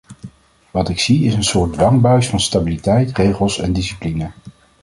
Wat 0.71 0.89
ik 0.89 0.99
zie 0.99 1.23
is 1.25 1.33
een 1.33 1.43
soort 1.43 1.73
dwangbuis 1.73 2.27
van 2.29 2.39
stabiliteit, 2.39 3.17
regels 3.17 3.57
en 3.59 3.73
discipline. 3.73 4.31